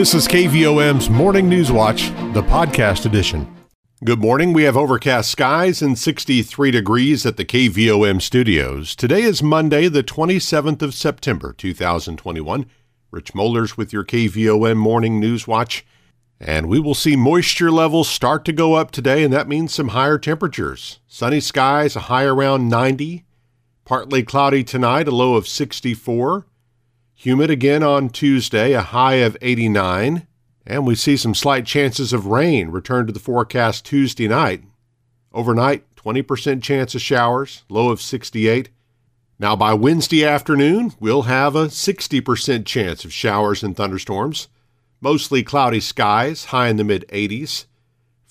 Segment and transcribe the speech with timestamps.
[0.00, 3.54] This is KVOM's Morning News Watch, the podcast edition.
[4.02, 4.54] Good morning.
[4.54, 8.96] We have overcast skies and 63 degrees at the KVOM studios.
[8.96, 12.64] Today is Monday, the 27th of September, 2021.
[13.10, 15.84] Rich Mollers with your KVOM Morning News Watch.
[16.40, 19.88] And we will see moisture levels start to go up today, and that means some
[19.88, 21.00] higher temperatures.
[21.08, 23.26] Sunny skies, a high around 90.
[23.84, 26.46] Partly cloudy tonight, a low of 64.
[27.22, 30.26] Humid again on Tuesday, a high of 89.
[30.66, 34.64] And we see some slight chances of rain return to the forecast Tuesday night.
[35.30, 38.70] Overnight, 20% chance of showers, low of 68.
[39.38, 44.48] Now, by Wednesday afternoon, we'll have a 60% chance of showers and thunderstorms.
[45.02, 47.66] Mostly cloudy skies, high in the mid 80s.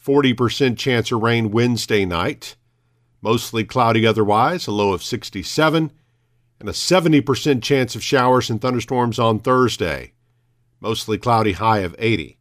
[0.04, 2.56] 40% chance of rain Wednesday night.
[3.22, 5.92] Mostly cloudy otherwise, a low of 67
[6.60, 10.14] and a 70% chance of showers and thunderstorms on Thursday.
[10.82, 12.38] Mostly cloudy high of 80.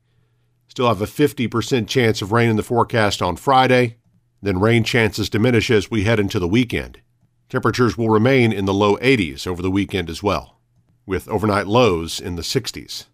[0.68, 3.97] Still have a 50% chance of rain in the forecast on Friday.
[4.42, 7.00] Then rain chances diminish as we head into the weekend.
[7.48, 10.60] Temperatures will remain in the low 80s over the weekend as well,
[11.06, 13.06] with overnight lows in the 60s.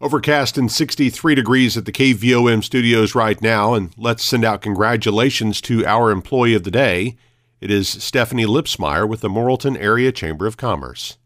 [0.00, 5.60] Overcast and 63 degrees at the KVOM studios right now, and let's send out congratulations
[5.60, 7.18] to our employee of the day.
[7.60, 11.18] It is Stephanie Lipsmeyer with the Morrilton Area Chamber of Commerce.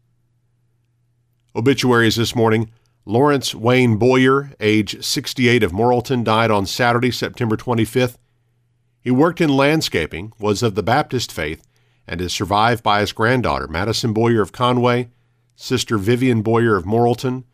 [1.55, 2.71] Obituaries this morning
[3.05, 8.17] Lawrence Wayne Boyer, age 68 of Morrilton, died on Saturday, September 25th.
[8.99, 11.65] He worked in landscaping, was of the Baptist faith,
[12.05, 15.07] and is survived by his granddaughter, Madison Boyer of Conway,
[15.55, 17.45] sister Vivian Boyer of Morrilton,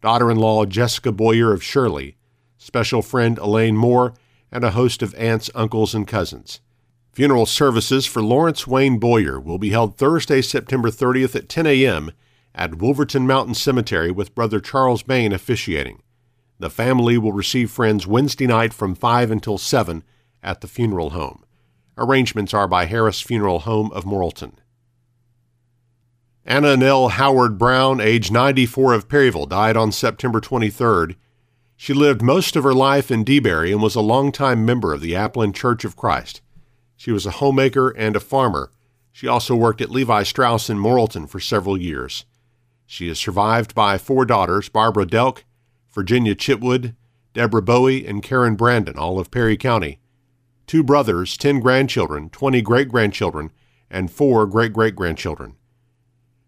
[0.00, 2.16] daughter in law Jessica Boyer of Shirley,
[2.56, 4.14] special friend Elaine Moore,
[4.52, 6.60] and a host of aunts, uncles, and cousins.
[7.18, 12.12] Funeral services for Lawrence Wayne Boyer will be held Thursday, September 30th at 10 a.m.
[12.54, 16.00] at Wolverton Mountain Cemetery with Brother Charles Bain officiating.
[16.60, 20.04] The family will receive friends Wednesday night from 5 until 7
[20.44, 21.44] at the funeral home.
[21.96, 24.52] Arrangements are by Harris Funeral Home of Morrilton.
[26.44, 31.16] Anna Nell Howard Brown, age 94 of Perryville, died on September 23rd.
[31.76, 35.16] She lived most of her life in DeBary and was a longtime member of the
[35.16, 36.42] Appleton Church of Christ.
[36.98, 38.72] She was a homemaker and a farmer.
[39.12, 42.24] She also worked at Levi Strauss in Morrilton for several years.
[42.86, 45.44] She is survived by four daughters Barbara Delk,
[45.94, 46.96] Virginia Chitwood,
[47.34, 50.00] Deborah Bowie, and Karen Brandon, all of Perry County,
[50.66, 53.52] two brothers, ten grandchildren, twenty great grandchildren,
[53.88, 55.54] and four great great grandchildren.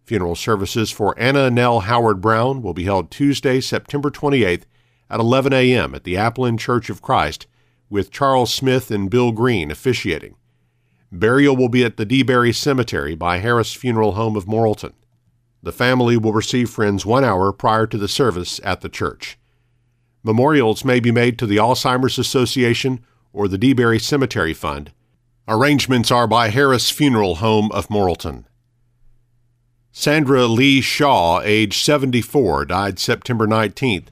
[0.03, 4.65] Funeral services for Anna Nell Howard Brown will be held Tuesday, September 28th
[5.09, 5.95] at 11 a.m.
[5.95, 7.47] at the Appleton Church of Christ,
[7.89, 10.35] with Charles Smith and Bill Green officiating.
[11.13, 14.93] Burial will be at the DeBerry Cemetery by Harris Funeral Home of Morrilton.
[15.63, 19.37] The family will receive friends one hour prior to the service at the church.
[20.23, 23.01] Memorials may be made to the Alzheimer's Association
[23.33, 24.93] or the DeBerry Cemetery Fund.
[25.49, 28.45] Arrangements are by Harris Funeral Home of Morrilton.
[29.91, 34.07] Sandra Lee Shaw, age 74, died September 19th.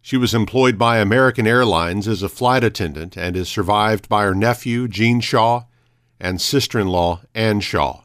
[0.00, 4.34] She was employed by American Airlines as a flight attendant and is survived by her
[4.34, 5.64] nephew, Gene Shaw,
[6.20, 8.02] and sister in law, Ann Shaw.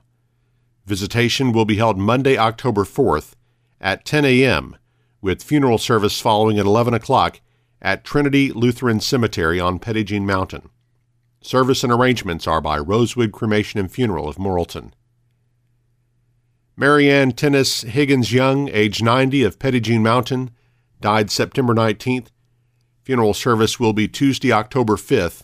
[0.86, 3.34] Visitation will be held Monday, October 4th
[3.82, 4.78] at 10 a.m.,
[5.22, 7.42] with funeral service following at 11 o'clock
[7.82, 10.70] at Trinity Lutheran Cemetery on Petit Mountain.
[11.42, 14.92] Service and arrangements are by Rosewood Cremation and Funeral of Morrilton.
[16.78, 20.52] Marianne Tennis Higgins Young, age 90, of Petit Mountain,
[21.00, 22.28] died September 19th.
[23.04, 25.44] Funeral service will be Tuesday, October 5th,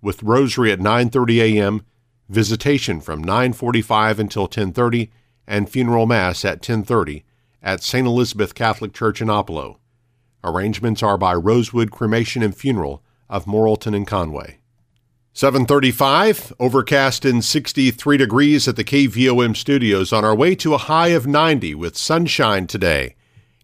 [0.00, 1.82] with rosary at 9:30 a.m
[2.30, 5.10] visitation from 9:45 until 10:30
[5.46, 7.24] and funeral mass at 10:30
[7.62, 8.06] at St.
[8.06, 9.76] Elizabeth Catholic Church in Oppelo.
[10.42, 14.58] Arrangements are by Rosewood Cremation and Funeral of Morrilton and Conway.
[15.32, 21.08] 735, overcast and 63 degrees at the KVOM studios on our way to a high
[21.08, 23.14] of 90 with sunshine today.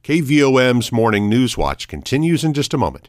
[0.05, 3.09] KVOM's Morning News Watch continues in just a moment.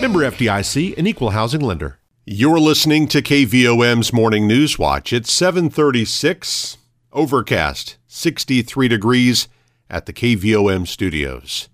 [0.00, 1.98] Member FDIC, an equal housing lender.
[2.24, 5.12] You're listening to KVOM's Morning News Watch.
[5.12, 6.78] It's 736,
[7.12, 9.48] overcast, 63 degrees
[9.88, 11.68] at the KVOM studios.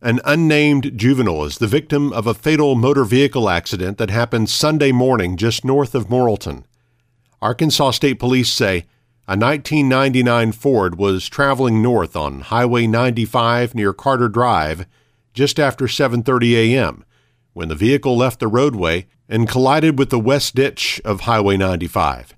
[0.00, 4.92] An unnamed juvenile is the victim of a fatal motor vehicle accident that happened Sunday
[4.92, 6.64] morning just north of Morrilton.
[7.42, 8.86] Arkansas State Police say
[9.26, 14.86] a 1999 Ford was traveling north on Highway 95 near Carter Drive
[15.34, 17.04] just after 7:30 a.m.
[17.58, 22.36] when the vehicle left the roadway and collided with the west ditch of Highway 95.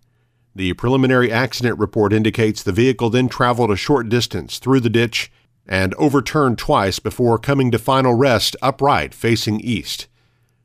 [0.55, 5.31] The preliminary accident report indicates the vehicle then traveled a short distance through the ditch
[5.67, 10.09] and overturned twice before coming to final rest upright facing east.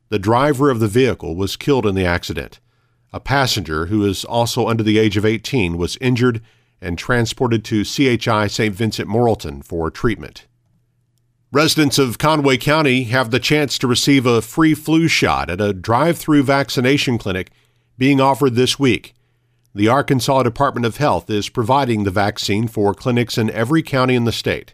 [0.07, 2.61] The driver of the vehicle was killed in the accident.
[3.11, 6.41] A passenger, who is also under the age of 18, was injured
[6.79, 8.73] and transported to CHI St.
[8.73, 10.47] Vincent Morrilton for treatment.
[11.55, 15.71] Residents of Conway County have the chance to receive a free flu shot at a
[15.71, 17.49] drive through vaccination clinic
[17.97, 19.13] being offered this week.
[19.73, 24.25] The Arkansas Department of Health is providing the vaccine for clinics in every county in
[24.25, 24.73] the state.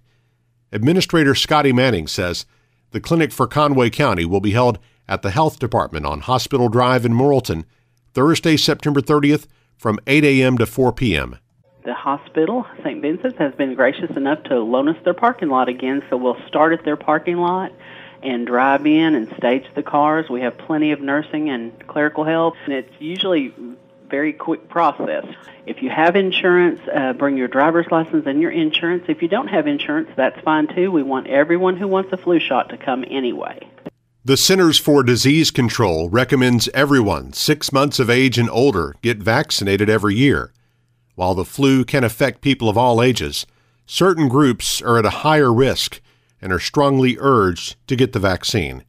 [0.72, 2.48] Administrator Scotty Manning says
[2.90, 7.06] the clinic for Conway County will be held at the Health Department on Hospital Drive
[7.06, 7.64] in Morrilton
[8.16, 9.46] Thursday, September 30th
[9.78, 10.58] from 8 a.m.
[10.58, 11.38] to 4 p.m.
[11.84, 13.02] The hospital, St.
[13.02, 16.74] Vincent's, has been gracious enough to loan us their parking lot again, so we'll start
[16.74, 17.72] at their parking lot
[18.22, 20.30] and drive in and stage the cars.
[20.30, 23.54] We have plenty of nursing and clerical help, and it's usually
[24.08, 25.26] very quick process.
[25.66, 29.06] If you have insurance, uh, bring your driver's license and your insurance.
[29.08, 30.92] If you don't have insurance, that's fine too.
[30.92, 33.68] We want everyone who wants a flu shot to come anyway.
[34.24, 39.90] The Centers for Disease Control recommends everyone six months of age and older get vaccinated
[39.90, 40.54] every year.
[41.16, 43.46] While the flu can affect people of all ages,
[43.86, 46.02] certain groups are at a higher risk
[46.42, 48.84] and are strongly urged to get the vaccine.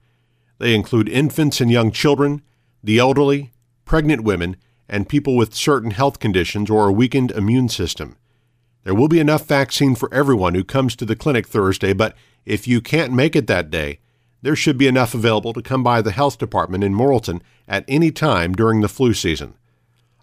[0.58, 2.42] They include infants and young children,
[2.82, 3.50] the elderly,
[3.84, 4.56] pregnant women,
[4.88, 8.16] and people with certain health conditions or a weakened immune system.
[8.84, 12.66] There will be enough vaccine for everyone who comes to the clinic Thursday, but if
[12.66, 14.00] you can't make it that day,
[14.42, 18.10] there should be enough available to come by the health department in Morrilton at any
[18.10, 19.54] time during the flu season.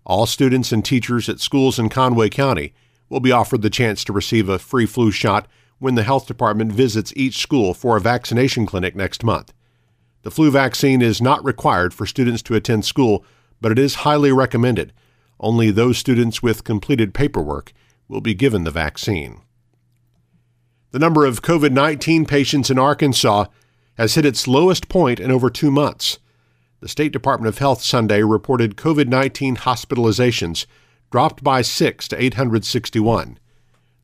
[0.06, 2.74] All students and teachers at schools in Conway County
[3.10, 5.48] will be offered the chance to receive a free flu shot
[5.80, 9.54] when the health department visits each school for a vaccination clinic next month.
[10.24, 13.26] The flu vaccine is not required for students to attend school
[13.62, 14.94] but it is highly recommended.
[15.40, 17.74] Only those students with completed paperwork
[18.08, 19.42] will be given the vaccine.
[20.92, 23.46] The number of COVID 19 patients in Arkansas
[23.96, 26.20] has hit its lowest point in over two months.
[26.82, 30.66] The State Department of Health Sunday reported COVID 19 hospitalizations
[31.12, 33.38] dropped by 6 to 861.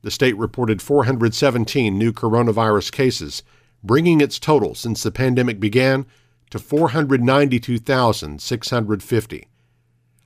[0.01, 3.44] The state reported 417 new coronavirus cases,
[3.81, 6.06] bringing its total since the pandemic began
[6.50, 9.48] to 492,650.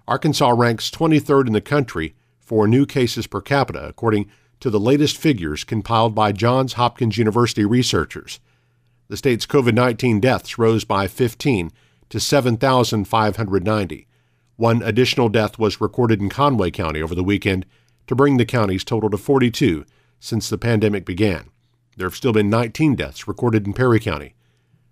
[0.08, 4.28] Arkansas ranks 23rd in the country for new cases per capita, according
[4.60, 8.40] to the latest figures compiled by Johns Hopkins University researchers.
[9.08, 11.72] The state's COVID 19 deaths rose by 15
[12.10, 14.08] to 7,590.
[14.56, 17.66] One additional death was recorded in Conway County over the weekend
[18.08, 19.86] to bring the county's total to 42
[20.20, 21.50] since the pandemic began.
[21.96, 24.34] There have still been 19 deaths recorded in Perry County.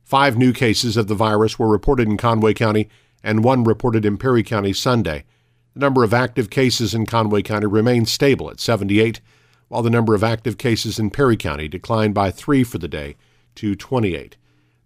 [0.03, 2.89] Five new cases of the virus were reported in Conway County
[3.23, 5.25] and one reported in Perry County Sunday.
[5.73, 9.19] The number of active cases in Conway County remains stable at 78,
[9.67, 13.15] while the number of active cases in Perry County declined by three for the day
[13.55, 14.37] to 28.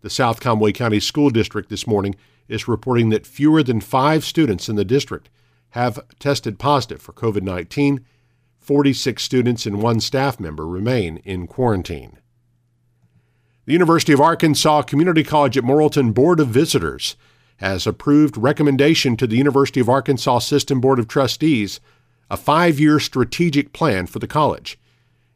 [0.02, 2.16] The South Conway County School District this morning
[2.48, 5.30] is reporting that fewer than five students in the district
[5.72, 8.06] have tested positive for COVID 19.
[8.60, 12.20] 46 students and one staff member remain in quarantine.
[13.66, 17.16] The University of Arkansas Community College at Morrilton Board of Visitors
[17.58, 21.80] has approved recommendation to the University of Arkansas System Board of Trustees
[22.30, 24.80] a five year strategic plan for the college.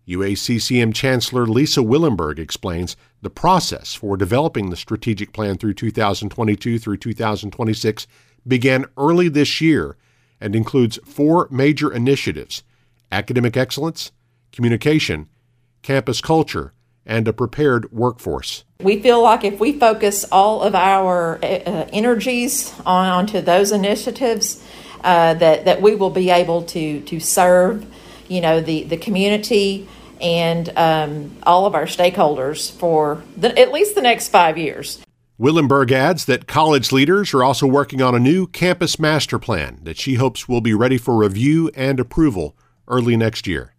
[0.07, 6.97] UACCM Chancellor Lisa Willenberg explains the process for developing the strategic plan through 2022 through
[6.97, 8.07] 2026
[8.47, 9.97] began early this year
[10.39, 12.63] and includes four major initiatives
[13.12, 14.12] academic excellence,
[14.51, 15.29] communication,
[15.81, 16.74] campus culture,
[17.05, 18.63] and a prepared workforce.
[18.81, 24.63] We feel like if we focus all of our uh, energies on, onto those initiatives,
[25.03, 27.85] uh, that, that we will be able to, to serve,
[28.29, 29.88] you know, the, the community
[30.22, 35.01] and um, all of our stakeholders for the, at least the next five years.
[35.38, 39.98] Willenberg adds that college leaders are also working on a new campus master plan that
[39.98, 42.55] she hopes will be ready for review and approval
[42.88, 43.74] early next year.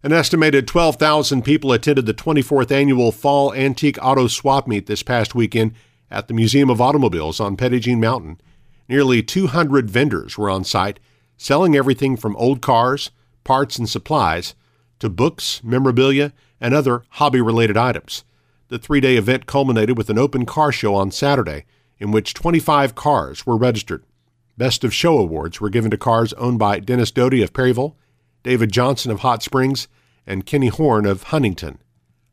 [0.00, 5.34] An estimated 12,000 people attended the 24th annual Fall Antique Auto Swap Meet this past
[5.34, 5.74] weekend
[6.08, 8.40] at the Museum of Automobiles on Petit Mountain.
[8.88, 11.00] Nearly 200 vendors were on site,
[11.36, 13.10] selling everything from old cars,
[13.48, 14.54] parts, and supplies
[14.98, 18.22] to books, memorabilia, and other hobby related items.
[18.68, 21.64] The three day event culminated with an open car show on Saturday,
[21.98, 24.04] in which 25 cars were registered.
[24.58, 27.96] Best of Show awards were given to cars owned by Dennis Doty of Perryville,
[28.42, 29.88] David Johnson of Hot Springs,
[30.26, 31.78] and Kenny Horn of Huntington.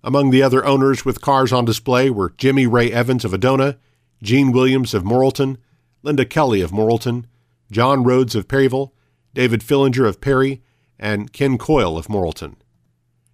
[0.03, 3.77] Among the other owners with cars on display were Jimmy Ray Evans of Adona,
[4.21, 5.55] Gene Williams of Morrilton,
[6.03, 7.23] Linda Kelly of Morrilton,
[7.71, 8.91] John Rhodes of Perryville,
[9.33, 10.61] David Fillinger of Perry,
[10.99, 12.55] and Ken Coyle of Morrilton.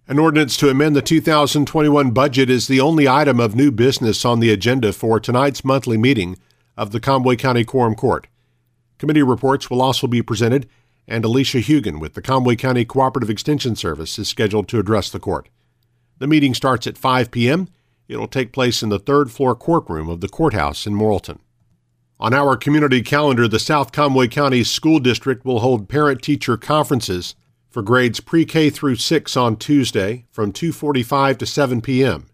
[0.08, 4.40] An ordinance to amend the 2021 budget is the only item of new business on
[4.40, 6.36] the agenda for tonight's monthly meeting
[6.76, 8.26] of the Conway County Quorum Court.
[8.98, 10.68] Committee reports will also be presented,
[11.06, 15.20] and Alicia Hugan with the Conway County Cooperative Extension Service is scheduled to address the
[15.20, 15.48] court.
[16.18, 17.68] The meeting starts at 5 p.m.
[18.08, 21.38] It will take place in the third floor courtroom of the courthouse in Morrilton.
[22.20, 27.34] On our community calendar, the South Conway County School District will hold parent teacher conferences
[27.72, 32.26] for grades pre-K through 6 on Tuesday from 2:45 to 7 p.m.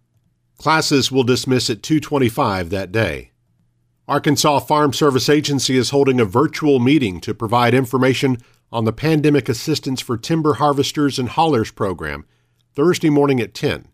[0.58, 3.30] Classes will dismiss at 2:25 that day.
[4.08, 8.38] Arkansas Farm Service Agency is holding a virtual meeting to provide information
[8.72, 12.26] on the Pandemic Assistance for Timber Harvesters and Haulers program
[12.74, 13.86] Thursday morning at 10.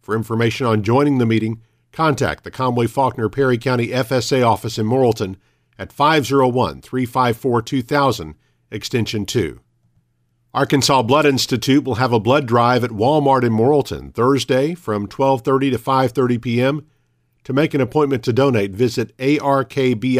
[0.00, 4.86] For information on joining the meeting, contact the Conway Faulkner Perry County FSA office in
[4.86, 5.36] Morrilton
[5.78, 8.34] at 501 354 2000,
[8.70, 9.60] extension 2.
[10.56, 15.72] Arkansas Blood Institute will have a blood drive at Walmart in Morrilton Thursday from 12:30
[15.72, 16.86] to 5:30 p.m.
[17.44, 20.16] To make an appointment to donate, visit arkbi.org.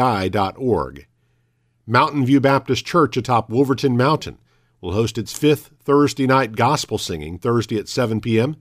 [1.87, 4.37] Mountain View Baptist Church atop Wolverton Mountain
[4.83, 8.57] will host its fifth Thursday night gospel singing Thursday at 7 p.m.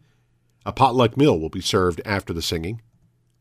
[0.66, 2.82] A potluck meal will be served after the singing.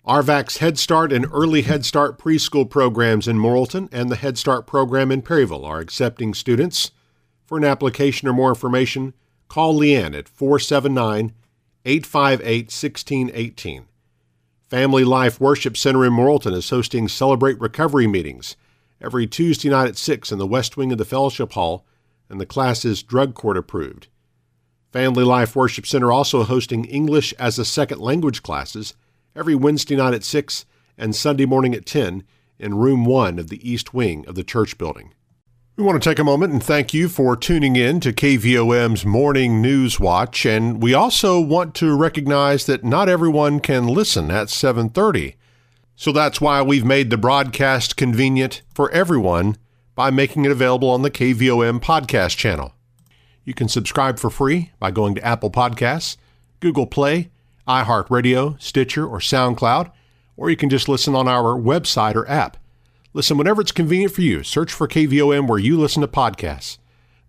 [0.04, 4.66] ARVAC's Head Start and Early Head Start preschool programs in Morrilton and the Head Start
[4.66, 6.90] program in Perryville are accepting students.
[7.44, 9.12] For an application or more information,
[9.48, 11.32] call Leanne at 479
[11.84, 13.86] 858 1618.
[14.70, 18.56] Family Life Worship Center in Morrilton is hosting Celebrate Recovery meetings
[19.00, 21.84] every Tuesday night at 6 in the west wing of the Fellowship Hall,
[22.30, 24.08] and the class is drug court approved.
[24.90, 28.94] Family Life Worship Center also hosting English as a Second Language classes
[29.36, 30.64] every Wednesday night at 6
[30.96, 32.24] and Sunday morning at 10
[32.58, 35.12] in room 1 of the east wing of the church building.
[35.76, 39.60] We want to take a moment and thank you for tuning in to KVOM's Morning
[39.60, 45.34] News Watch, and we also want to recognize that not everyone can listen at 7:30.
[45.96, 49.56] So that's why we've made the broadcast convenient for everyone
[49.96, 52.76] by making it available on the KVOM podcast channel.
[53.44, 56.16] You can subscribe for free by going to Apple Podcasts,
[56.60, 57.30] Google Play,
[57.66, 59.90] iHeartRadio, Stitcher, or SoundCloud,
[60.36, 62.58] or you can just listen on our website or app.
[63.16, 64.42] Listen whenever it's convenient for you.
[64.42, 66.78] Search for KVOM where you listen to podcasts.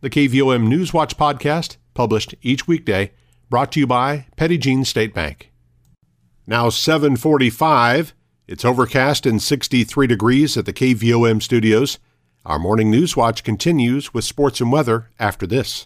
[0.01, 3.11] The KVOM Newswatch podcast, published each weekday,
[3.51, 5.51] brought to you by Petit Jean State Bank.
[6.47, 8.15] Now 745.
[8.47, 11.99] It's overcast and 63 degrees at the KVOM studios.
[12.47, 15.85] Our morning news watch continues with sports and weather after this.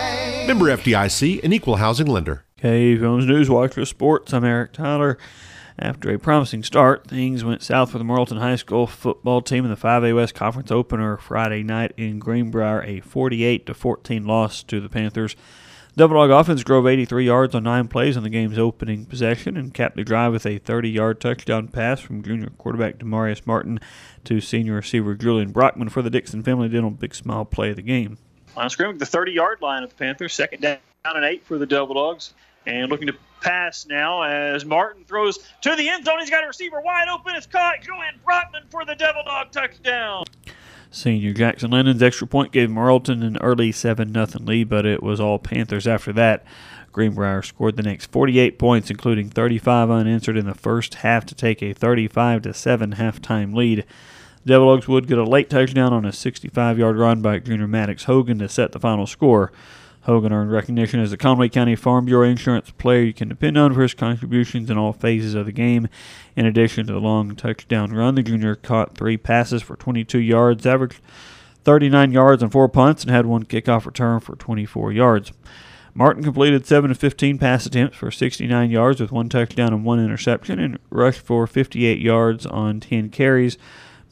[0.47, 2.43] Member FDIC, an equal housing lender.
[2.59, 4.33] KVOM's News Watch for Sports.
[4.33, 5.17] I'm Eric Tyler.
[5.79, 9.71] After a promising start, things went south for the Morrilton High School football team in
[9.71, 14.79] the 5A West Conference opener Friday night in Greenbrier, a 48 to 14 loss to
[14.79, 15.35] the Panthers.
[15.95, 19.73] Devil Dog offense drove 83 yards on nine plays on the game's opening possession and
[19.73, 23.79] capped the drive with a 30-yard touchdown pass from junior quarterback Demarius Martin
[24.23, 27.81] to senior receiver Julian Brockman for the Dixon Family Dental Big Smile play of the
[27.81, 28.17] game.
[28.55, 30.33] Of scrimmage, the 30 yard line of the Panthers.
[30.33, 32.33] Second down and eight for the Devil Dogs.
[32.65, 36.19] And looking to pass now as Martin throws to the end zone.
[36.19, 37.35] He's got a receiver wide open.
[37.35, 37.81] It's caught.
[37.81, 40.25] Julian Brockman for the Devil Dog touchdown.
[40.91, 45.19] Senior Jackson Lennon's extra point gave Morrilton an early 7 0 lead, but it was
[45.19, 46.43] all Panthers after that.
[46.91, 51.63] Greenbrier scored the next 48 points, including 35 unanswered in the first half, to take
[51.63, 53.85] a 35 7 halftime lead.
[54.45, 58.05] Devil Dogs would get a late touchdown on a 65 yard run by junior Maddox
[58.05, 59.51] Hogan to set the final score.
[60.05, 63.71] Hogan earned recognition as the Conway County Farm Bureau Insurance player you can depend on
[63.73, 65.87] for his contributions in all phases of the game.
[66.35, 70.65] In addition to the long touchdown run, the junior caught three passes for 22 yards,
[70.65, 71.01] averaged
[71.63, 75.31] 39 yards and four punts, and had one kickoff return for 24 yards.
[75.93, 80.03] Martin completed 7 of 15 pass attempts for 69 yards with one touchdown and one
[80.03, 83.57] interception and rushed for 58 yards on 10 carries.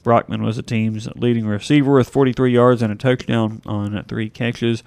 [0.09, 4.81] Brockman was the team's leading receiver with 43 yards and a touchdown on three catches.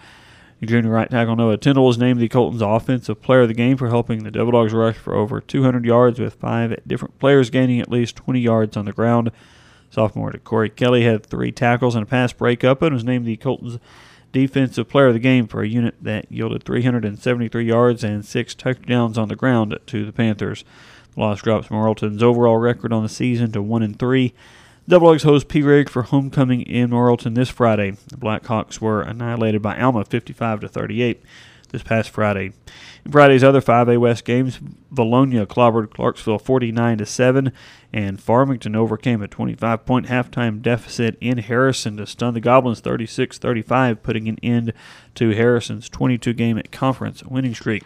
[0.60, 3.88] Junior right tackle Noah Tyndall was named the Colton's Offensive Player of the Game for
[3.88, 7.88] helping the Devil Dogs rush for over 200 yards, with five different players gaining at
[7.88, 9.30] least 20 yards on the ground.
[9.90, 13.78] Sophomore Corey Kelly had three tackles and a pass breakup and was named the Colton's
[14.32, 19.16] Defensive Player of the Game for a unit that yielded 373 yards and six touchdowns
[19.16, 20.64] on the ground to the Panthers.
[21.14, 24.34] The loss drops Morrilton's overall record on the season to 1 and 3.
[24.88, 27.92] Dogs host Pea Ridge for homecoming in Morrilton this Friday.
[28.08, 31.22] The Blackhawks were annihilated by Alma 55 to 38
[31.70, 32.52] this past Friday.
[33.04, 34.58] In Friday's other 5A West games,
[34.92, 37.52] Vilonia clobbered Clarksville 49 to 7,
[37.92, 43.38] and Farmington overcame a 25 point halftime deficit in Harrison to stun the Goblins 36
[43.38, 44.72] 35, putting an end
[45.14, 47.84] to Harrison's 22 game at conference winning streak.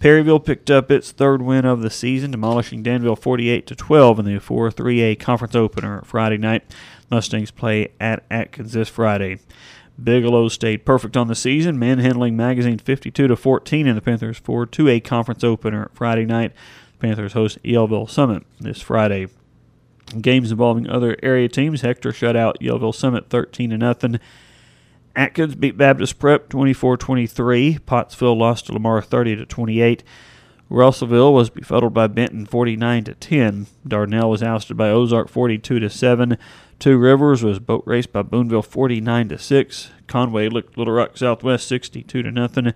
[0.00, 4.24] Perryville picked up its third win of the season, demolishing Danville 48 to 12 in
[4.26, 6.62] the 4-3A conference opener Friday night.
[7.10, 9.40] Mustangs play at Atkins this Friday.
[10.00, 15.02] Bigelow stayed perfect on the season, manhandling Magazine 52 to 14 in the Panthers 4-2A
[15.02, 16.52] conference opener Friday night.
[17.00, 19.26] Panthers host Yellville Summit this Friday.
[20.20, 24.20] Games involving other area teams, Hector shut out Yellville Summit 13 to nothing.
[25.16, 27.84] Atkins beat Baptist Prep 24-23.
[27.84, 30.04] Pottsville lost to Lamar 30 to 28.
[30.70, 33.66] Russellville was befuddled by Benton 49 to 10.
[33.86, 36.36] Dardanelle was ousted by Ozark 42 to 7.
[36.78, 39.90] Two Rivers was boat raced by Booneville 49 to 6.
[40.06, 42.74] Conway licked Little Rock Southwest 62 to nothing.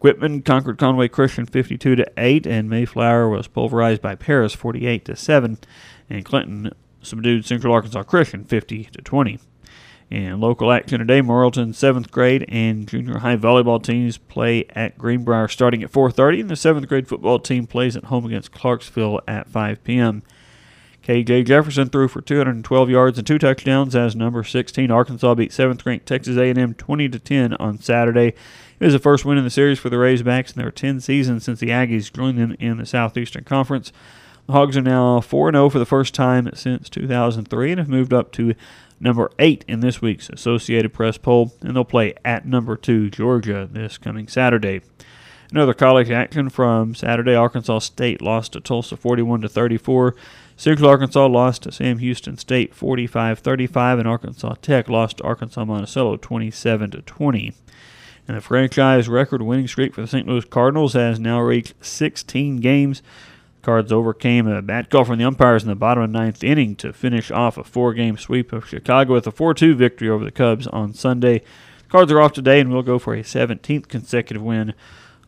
[0.00, 5.16] Quitman conquered Conway Christian 52 to 8 and Mayflower was pulverized by Paris 48 to
[5.16, 5.58] 7
[6.10, 9.38] and Clinton subdued Central Arkansas Christian 50 to 20.
[10.08, 15.48] In local action today, Morrilton's seventh grade and junior high volleyball teams play at Greenbrier
[15.48, 19.48] starting at 4:30, and the seventh grade football team plays at home against Clarksville at
[19.48, 20.22] 5 p.m.
[21.02, 26.06] KJ Jefferson threw for 212 yards and two touchdowns as number 16 Arkansas beat seventh-ranked
[26.06, 28.34] Texas A&M 20 to 10 on Saturday.
[28.78, 31.44] It was the first win in the series for the Razorbacks in their 10 seasons
[31.44, 33.92] since the Aggies joined them in the Southeastern Conference.
[34.46, 38.12] The Hogs are now 4 0 for the first time since 2003 and have moved
[38.12, 38.54] up to
[39.00, 43.68] number eight in this week's Associated Press poll, and they'll play at number two Georgia
[43.70, 44.82] this coming Saturday.
[45.50, 50.14] Another college action from Saturday: Arkansas State lost to Tulsa 41 to 34.
[50.56, 56.16] Central Arkansas lost to Sam Houston State 45-35, and Arkansas Tech lost to Arkansas Monticello
[56.16, 57.52] 27 to 20.
[58.28, 60.26] And the franchise record winning streak for the St.
[60.26, 63.02] Louis Cardinals has now reached 16 games.
[63.66, 66.76] Cards overcame a bad call from the umpires in the bottom of the ninth inning
[66.76, 70.24] to finish off a four game sweep of Chicago with a 4 2 victory over
[70.24, 71.42] the Cubs on Sunday.
[71.88, 74.72] Cards are off today and we'll go for a 17th consecutive win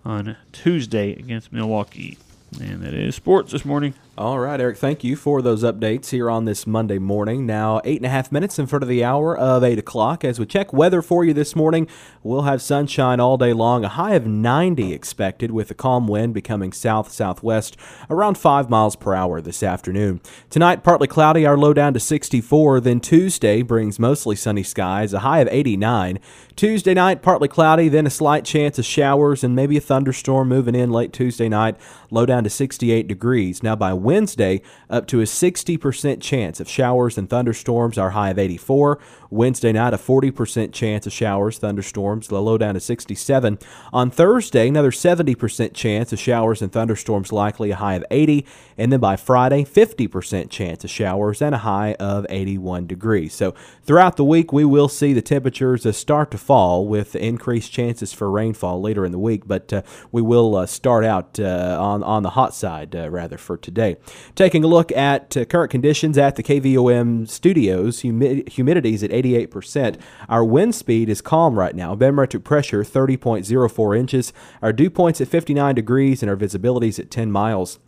[0.05, 2.16] on Tuesday against Milwaukee.
[2.62, 3.94] And that is sports this morning.
[4.18, 7.46] All right, Eric, thank you for those updates here on this Monday morning.
[7.46, 10.24] Now, eight and a half minutes in front of the hour of 8 o'clock.
[10.24, 11.87] As we check weather for you this morning,
[12.24, 16.35] we'll have sunshine all day long, a high of 90 expected, with a calm wind
[16.35, 17.76] becoming south southwest
[18.11, 20.20] around 5 miles per hour this afternoon.
[20.50, 22.81] Tonight, partly cloudy, our low down to 64.
[22.81, 26.18] Then Tuesday brings mostly sunny skies, a high of 89.
[26.57, 30.74] Tuesday night, partly cloudy, then a slight chance of showers and maybe a thunderstorm moving
[30.74, 31.76] in late Tuesday night,
[32.11, 33.62] low down to 68 degrees.
[33.62, 38.38] Now, by Wednesday, up to a 60% chance of showers and thunderstorms, our high of
[38.38, 38.99] 84.
[39.31, 43.59] Wednesday night, a 40% chance of showers, thunderstorms, the low down to 67.
[43.93, 48.47] On Thursday, another 70% chance of showers and thunderstorms, likely a high of 80.
[48.79, 53.35] And then by Friday, 50% chance of showers and a high of 81 degrees.
[53.35, 57.73] So throughout the week, we will see the temperatures uh, start to fall with increased
[57.73, 61.77] chances for rainfall later in the week, but uh, we will uh, start out uh,
[61.81, 63.97] on, on the hot side uh, rather for today.
[64.35, 70.00] Taking a look at uh, current conditions at the KVOM studios, humi- at 88%.
[70.28, 71.94] Our wind speed is calm right now.
[71.94, 74.33] Barometric pressure 30.04 inches.
[74.62, 77.78] Our dew points at 59 degrees and our visibility is at 10 miles.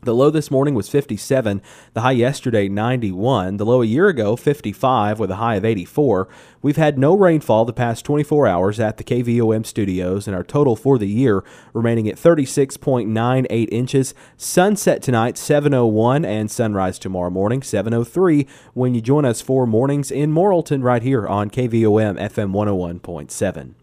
[0.00, 1.60] The low this morning was 57,
[1.92, 6.28] the high yesterday 91, the low a year ago 55 with a high of 84.
[6.62, 10.76] We've had no rainfall the past 24 hours at the KVOM studios and our total
[10.76, 14.14] for the year remaining at 36.98 inches.
[14.36, 20.32] Sunset tonight 7:01 and sunrise tomorrow morning 7:03 when you join us for mornings in
[20.32, 23.74] Morrilton right here on KVOM FM 101.7.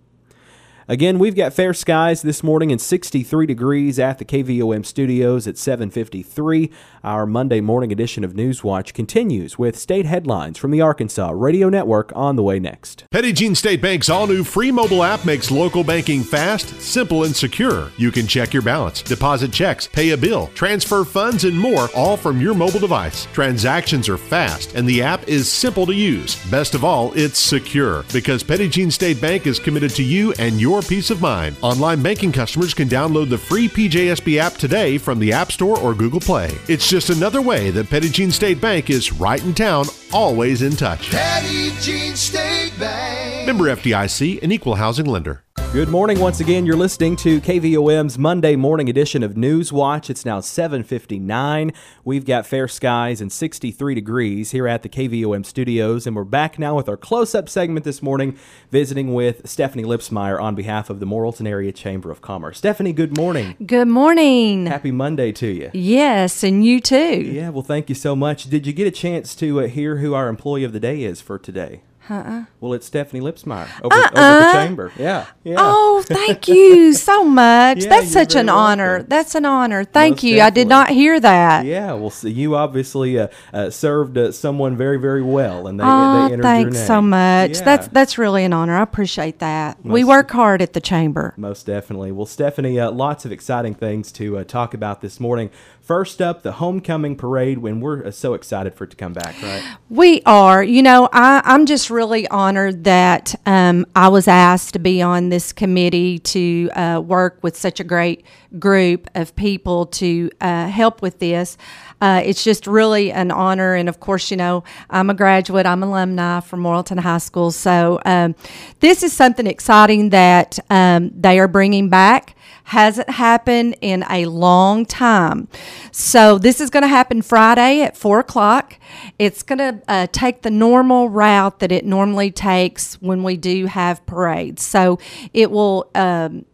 [0.87, 5.57] Again, we've got fair skies this morning and 63 degrees at the KVOM studios at
[5.57, 6.69] 7:53.
[7.03, 12.11] Our Monday morning edition of Newswatch continues with state headlines from the Arkansas Radio Network
[12.15, 13.05] on the way next.
[13.09, 17.35] Petit Jean State Bank's all new free mobile app makes local banking fast, simple, and
[17.35, 17.89] secure.
[17.97, 22.15] You can check your balance, deposit checks, pay a bill, transfer funds, and more, all
[22.15, 23.25] from your mobile device.
[23.33, 26.35] Transactions are fast, and the app is simple to use.
[26.51, 30.61] Best of all, it's secure because Petit Jean State Bank is committed to you and
[30.61, 31.55] your peace of mind.
[31.61, 35.93] Online banking customers can download the free PJSB app today from the App Store or
[35.93, 36.51] Google Play.
[36.67, 39.85] It's just another way that Jean State Bank is right in town,
[40.15, 41.11] always in touch.
[41.11, 43.45] Petit Jean State Bank.
[43.45, 45.43] Member FDIC, an equal housing lender.
[45.75, 46.65] Good morning once again.
[46.65, 50.09] You're listening to KVOM's Monday morning edition of News Watch.
[50.09, 51.73] It's now 7:59.
[52.05, 56.57] We've got fair skies and 63 degrees here at the KVOM studios and we're back
[56.57, 58.37] now with our close-up segment this morning
[58.71, 62.59] visiting with Stephanie Lipsmeyer on behalf of the Morrilton Area Chamber of Commerce.
[62.59, 63.55] Stephanie, good morning.
[63.65, 64.67] Good morning.
[64.67, 65.71] Happy Monday to you.
[65.73, 67.21] Yes, and you too.
[67.21, 68.49] Yeah, well thank you so much.
[68.49, 71.19] Did you get a chance to uh, hear who our employee of the day is
[71.19, 71.81] for today?
[72.07, 72.43] Uh-uh.
[72.59, 74.91] Well, it's Stephanie Lipsmeyer over, over the chamber.
[74.95, 75.25] Yeah.
[75.43, 75.55] Yeah.
[75.57, 77.81] Oh, thank you so much.
[77.81, 79.01] Yeah, That's such an very honor.
[79.01, 79.83] That's an honor.
[79.83, 80.41] Thank Most you.
[80.41, 81.65] I did not hear that.
[81.65, 85.83] Yeah, well, so you obviously uh, uh, served uh, someone very, very well, and they,
[85.83, 87.57] Oh, they thanks your so much.
[87.57, 88.75] Yeah, That's that's really an honor.
[88.77, 89.83] I appreciate that.
[89.83, 91.33] we work hard at the chamber.
[91.37, 92.11] most definitely.
[92.11, 95.49] Well, Stephanie, uh, lots of exciting things to uh, talk about this morning.
[95.85, 97.59] First up, the homecoming parade.
[97.59, 99.63] When we're uh, so excited for it to come back, right?
[99.87, 100.63] We are.
[100.63, 105.29] You know, I, I'm just really honored that um, I was asked to be on
[105.29, 108.25] this committee to uh, work with such a great
[108.57, 111.55] group of people to uh, help with this.
[112.01, 113.75] Uh, it's just really an honor.
[113.75, 117.51] And of course, you know, I'm a graduate, I'm alumni from Morrilton High School.
[117.51, 118.35] So um,
[118.79, 124.85] this is something exciting that um, they are bringing back hasn't happened in a long
[124.85, 125.47] time.
[125.91, 128.79] So this is going to happen Friday at four o'clock.
[129.19, 133.67] It's going to uh, take the normal route that it normally takes when we do
[133.67, 134.63] have parades.
[134.63, 134.99] So
[135.31, 136.45] it will um,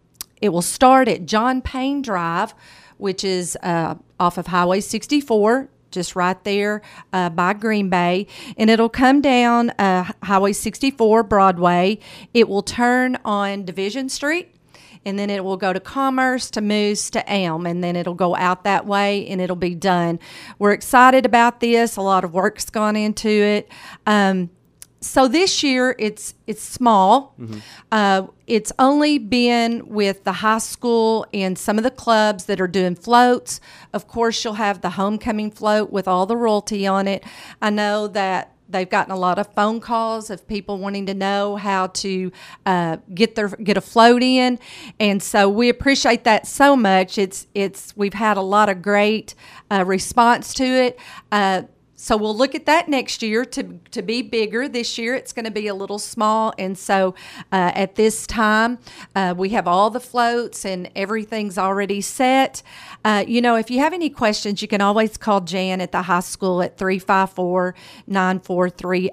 [0.41, 2.53] it will start at John Payne Drive,
[3.01, 8.69] which is uh, off of Highway 64 just right there uh, by Green Bay, and
[8.69, 11.99] it'll come down uh, Highway 64 Broadway.
[12.33, 14.55] It will turn on Division Street,
[15.05, 18.35] and then it will go to Commerce, to Moose, to Elm, and then it'll go
[18.35, 20.19] out that way, and it'll be done.
[20.59, 21.97] We're excited about this.
[21.97, 23.69] A lot of work's gone into it.
[24.07, 24.49] Um,
[25.01, 27.35] so this year it's it's small.
[27.91, 32.67] Uh, it's only been with the high school and some of the clubs that are
[32.67, 33.59] doing floats.
[33.93, 37.23] Of course, you'll have the homecoming float with all the royalty on it.
[37.61, 41.55] I know that they've gotten a lot of phone calls of people wanting to know
[41.55, 42.31] how to
[42.65, 44.59] uh, get their get a float in,
[44.99, 47.17] and so we appreciate that so much.
[47.17, 49.33] It's it's we've had a lot of great
[49.71, 50.99] uh, response to it.
[52.01, 54.67] So we'll look at that next year to, to be bigger.
[54.67, 56.51] This year it's going to be a little small.
[56.57, 57.13] And so
[57.51, 58.79] uh, at this time,
[59.15, 62.63] uh, we have all the floats and everything's already set.
[63.05, 66.01] Uh, you know, if you have any questions, you can always call Jan at the
[66.01, 67.75] high school at 354
[68.07, 69.11] 9430.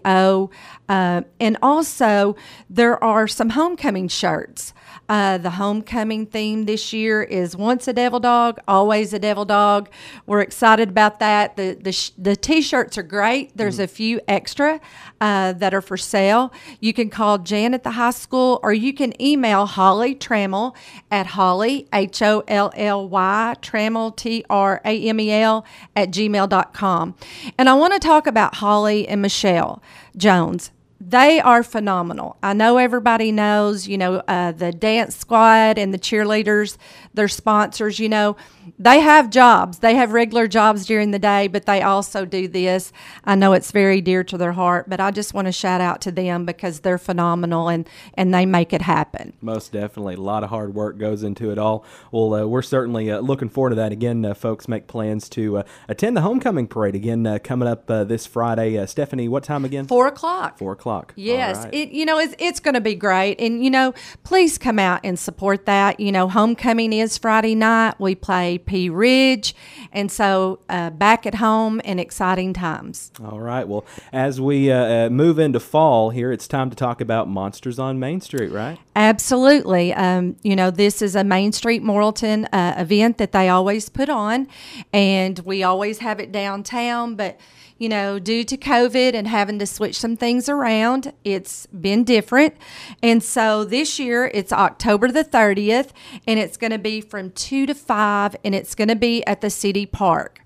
[0.88, 2.36] Uh, And also,
[2.70, 4.72] there are some homecoming shirts.
[5.08, 9.88] Uh, the homecoming theme this year is once a devil dog, always a devil dog.
[10.26, 11.56] We're excited about that.
[11.56, 12.36] The the, the
[12.78, 13.56] t-shirts are great.
[13.56, 14.80] There's a few extra
[15.20, 16.52] uh, that are for sale.
[16.80, 20.76] You can call Jan at the high school, or you can email Holly Trammell
[21.10, 25.64] at Holly H O L L Y Trammell T R A M E L
[25.96, 27.14] at gmail.com.
[27.58, 29.82] And I want to talk about Holly and Michelle
[30.16, 32.36] Jones they are phenomenal.
[32.42, 36.76] I know everybody knows, you know, uh, the dance squad and the cheerleaders,
[37.14, 38.36] their sponsors, you know,
[38.78, 39.78] they have jobs.
[39.78, 42.92] They have regular jobs during the day, but they also do this.
[43.24, 46.00] I know it's very dear to their heart, but I just want to shout out
[46.02, 49.32] to them because they're phenomenal and, and they make it happen.
[49.40, 50.14] Most definitely.
[50.14, 51.84] A lot of hard work goes into it all.
[52.10, 53.92] Well, uh, we're certainly uh, looking forward to that.
[53.92, 57.90] Again, uh, folks, make plans to uh, attend the homecoming parade again uh, coming up
[57.90, 58.78] uh, this Friday.
[58.78, 59.86] Uh, Stephanie, what time again?
[59.86, 60.58] Four o'clock.
[60.58, 61.12] Four o'clock.
[61.16, 61.74] Yes, right.
[61.74, 65.00] it you know it's it's going to be great, and you know please come out
[65.04, 66.00] and support that.
[66.00, 67.94] You know, homecoming is Friday night.
[67.98, 69.54] We play JP Ridge.
[69.92, 73.10] And so uh, back at home and exciting times.
[73.24, 73.66] All right.
[73.66, 77.78] Well, as we uh, uh, move into fall here, it's time to talk about Monsters
[77.78, 78.78] on Main Street, right?
[78.96, 79.92] Absolutely.
[79.94, 84.08] Um, you know, this is a Main Street Morrilton uh, event that they always put
[84.08, 84.48] on,
[84.92, 87.14] and we always have it downtown.
[87.14, 87.38] But,
[87.78, 92.54] you know, due to COVID and having to switch some things around, it's been different.
[93.02, 95.90] And so this year it's October the 30th,
[96.26, 99.40] and it's going to be from 2 to 5, and it's going to be at
[99.40, 100.40] the City Park.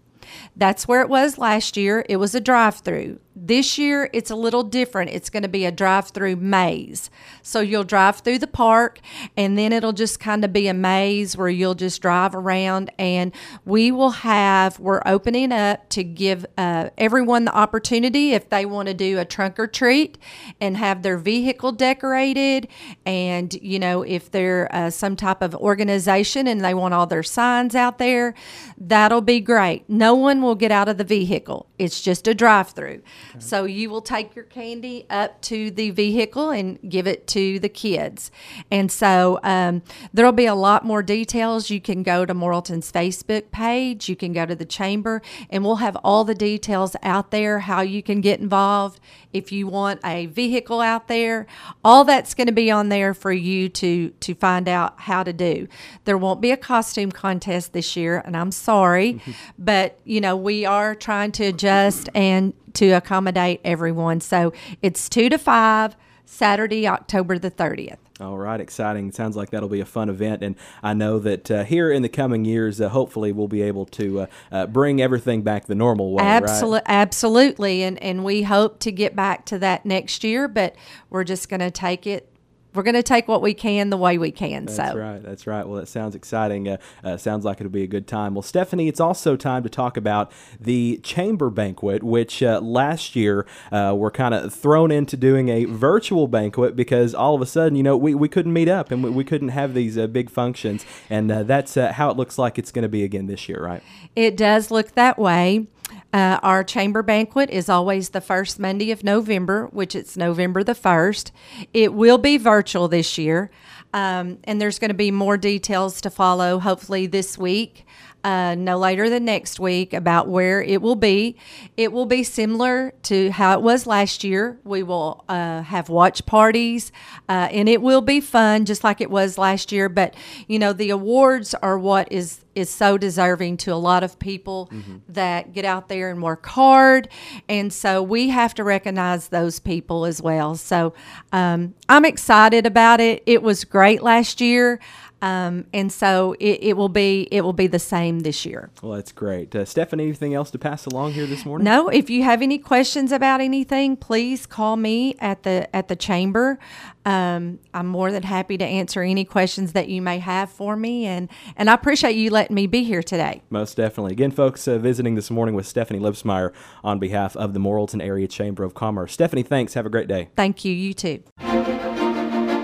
[0.56, 2.04] That's where it was last year.
[2.08, 3.18] It was a drive through.
[3.34, 5.10] This year, it's a little different.
[5.10, 7.10] It's going to be a drive through maze.
[7.40, 9.00] So you'll drive through the park,
[9.36, 12.92] and then it'll just kind of be a maze where you'll just drive around.
[12.98, 13.32] And
[13.64, 18.88] we will have, we're opening up to give uh, everyone the opportunity if they want
[18.88, 20.18] to do a trunk or treat
[20.60, 22.68] and have their vehicle decorated.
[23.06, 27.22] And, you know, if they're uh, some type of organization and they want all their
[27.22, 28.34] signs out there,
[28.76, 29.88] that'll be great.
[29.88, 33.02] No one will get out of the vehicle, it's just a drive through.
[33.38, 37.68] So you will take your candy up to the vehicle and give it to the
[37.68, 38.30] kids.
[38.70, 39.82] And so um,
[40.12, 41.70] there'll be a lot more details.
[41.70, 45.76] You can go to Morrilton's Facebook page, you can go to the chamber, and we'll
[45.76, 49.00] have all the details out there how you can get involved.
[49.32, 51.46] If you want a vehicle out there,
[51.84, 55.32] all that's going to be on there for you to to find out how to
[55.32, 55.68] do.
[56.04, 59.20] There won't be a costume contest this year, and I'm sorry,
[59.58, 64.20] but you know we are trying to adjust and to accommodate everyone.
[64.20, 67.98] So it's two to five, Saturday, October the 30th.
[68.20, 69.10] All right, exciting.
[69.10, 72.08] Sounds like that'll be a fun event, and I know that uh, here in the
[72.08, 76.12] coming years, uh, hopefully, we'll be able to uh, uh, bring everything back the normal
[76.12, 76.22] way.
[76.22, 76.84] Absolutely, right?
[76.86, 80.76] absolutely, and and we hope to get back to that next year, but
[81.10, 82.31] we're just going to take it.
[82.74, 84.66] We're going to take what we can the way we can.
[84.66, 85.22] That's so right.
[85.22, 85.66] That's right.
[85.66, 86.68] Well, that sounds exciting.
[86.68, 88.34] Uh, uh, sounds like it'll be a good time.
[88.34, 93.46] Well, Stephanie, it's also time to talk about the chamber banquet, which uh, last year
[93.70, 97.76] uh, we're kind of thrown into doing a virtual banquet because all of a sudden,
[97.76, 100.30] you know, we, we couldn't meet up and we, we couldn't have these uh, big
[100.30, 100.86] functions.
[101.10, 103.62] And uh, that's uh, how it looks like it's going to be again this year,
[103.62, 103.82] right?
[104.16, 105.66] It does look that way.
[106.12, 110.74] Uh, our chamber banquet is always the first Monday of November, which it's November the
[110.74, 111.30] 1st.
[111.72, 113.50] It will be virtual this year,
[113.94, 117.86] um, and there's going to be more details to follow hopefully this week.
[118.24, 121.36] Uh, no later than next week about where it will be.
[121.76, 124.60] It will be similar to how it was last year.
[124.62, 126.92] We will uh, have watch parties,
[127.28, 129.88] uh, and it will be fun, just like it was last year.
[129.88, 130.14] But
[130.46, 134.70] you know, the awards are what is is so deserving to a lot of people
[135.08, 137.08] that get out there and work hard,
[137.48, 140.54] and so we have to recognize those people as well.
[140.54, 140.94] So
[141.32, 143.22] um, I'm excited about it.
[143.26, 144.78] It was great last year.
[145.22, 148.70] Um, and so it, it will be it will be the same this year.
[148.82, 149.54] Well, that's great.
[149.54, 151.64] Uh, Stephanie, anything else to pass along here this morning?
[151.64, 155.94] No, if you have any questions about anything, please call me at the at the
[155.94, 156.58] chamber.
[157.06, 161.06] Um, I'm more than happy to answer any questions that you may have for me,
[161.06, 163.42] and and I appreciate you letting me be here today.
[163.48, 164.12] Most definitely.
[164.12, 168.26] Again, folks, uh, visiting this morning with Stephanie Lipsmeyer on behalf of the Morrilton Area
[168.26, 169.12] Chamber of Commerce.
[169.12, 169.74] Stephanie, thanks.
[169.74, 170.30] Have a great day.
[170.34, 170.72] Thank you.
[170.72, 171.22] You too.